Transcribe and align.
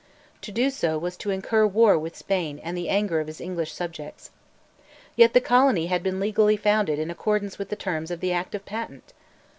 To 0.41 0.51
do 0.51 0.71
so 0.71 0.97
was 0.97 1.15
to 1.17 1.29
incur 1.29 1.67
war 1.67 1.95
with 1.95 2.15
Spain 2.17 2.59
and 2.63 2.75
the 2.75 2.89
anger 2.89 3.19
of 3.19 3.27
his 3.27 3.39
English 3.39 3.71
subjects. 3.71 4.31
Yet 5.15 5.35
the 5.35 5.41
colony 5.41 5.85
had 5.85 6.01
been 6.01 6.19
legally 6.19 6.57
founded 6.57 6.97
in 6.97 7.11
accordance 7.11 7.59
with 7.59 7.69
the 7.69 7.75
terms 7.75 8.09
of 8.09 8.19
the 8.19 8.31
Act 8.33 8.55
of 8.55 8.65
Patent. 8.65 9.13